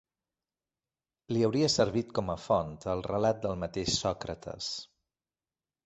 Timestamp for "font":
2.47-2.73